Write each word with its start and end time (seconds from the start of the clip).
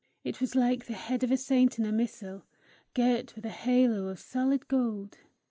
It 0.23 0.41
was 0.41 0.55
like 0.55 0.87
the 0.87 0.93
head 0.95 1.23
of 1.23 1.29
a 1.31 1.37
saint 1.37 1.77
in 1.77 1.85
a 1.85 1.91
missal, 1.91 2.41
girt 2.95 3.35
with 3.35 3.45
a 3.45 3.49
halo 3.51 4.07
of 4.07 4.19
solid 4.19 4.67
gold. 4.67 5.19